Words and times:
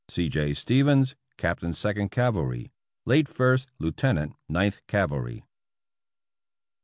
C. 0.09 0.29
J. 0.29 0.55
Stevens, 0.55 1.15
Captain 1.37 1.73
Second 1.73 2.09
Cavalry. 2.09 2.71
(Late 3.05 3.27
First 3.27 3.67
Lieutenant 3.77 4.33
Ninth 4.49 4.81
Cavalry.) 4.87 5.45